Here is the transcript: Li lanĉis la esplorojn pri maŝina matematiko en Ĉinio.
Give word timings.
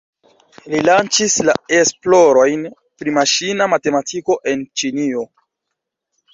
Li 0.71 0.79
lanĉis 0.87 1.35
la 1.49 1.55
esplorojn 1.81 2.65
pri 3.03 3.15
maŝina 3.21 3.71
matematiko 3.77 4.41
en 4.55 4.67
Ĉinio. 4.83 5.31